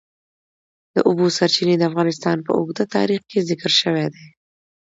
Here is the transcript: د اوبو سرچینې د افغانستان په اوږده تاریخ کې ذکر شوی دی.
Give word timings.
د 0.95 0.95
اوبو 1.07 1.25
سرچینې 1.37 1.75
د 1.77 1.83
افغانستان 1.89 2.37
په 2.45 2.51
اوږده 2.57 2.85
تاریخ 2.95 3.21
کې 3.29 3.45
ذکر 3.49 3.71
شوی 3.81 4.05
دی. 4.13 4.27